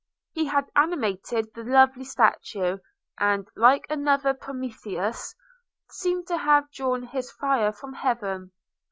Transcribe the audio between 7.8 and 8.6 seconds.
heaven.